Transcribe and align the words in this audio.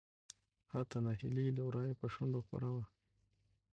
حتا 0.71 0.97
نهيلي 1.05 1.45
له 1.57 1.61
ورايه 1.67 1.93
په 1.99 2.05
شنډو 2.13 2.39
خوره 2.47 2.69
وه. 2.75 2.83